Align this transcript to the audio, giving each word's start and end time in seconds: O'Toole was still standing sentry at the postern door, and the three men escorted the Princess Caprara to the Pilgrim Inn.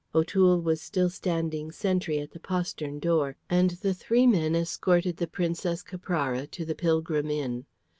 O'Toole 0.15 0.59
was 0.59 0.81
still 0.81 1.11
standing 1.11 1.71
sentry 1.71 2.17
at 2.17 2.31
the 2.31 2.39
postern 2.39 2.97
door, 2.97 3.37
and 3.51 3.69
the 3.85 3.93
three 3.93 4.25
men 4.25 4.55
escorted 4.55 5.17
the 5.17 5.27
Princess 5.27 5.83
Caprara 5.83 6.47
to 6.47 6.65
the 6.65 6.73
Pilgrim 6.73 7.29
Inn. 7.29 7.67